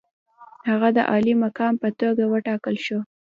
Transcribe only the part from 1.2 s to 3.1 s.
مقام په توګه وټاکل شو.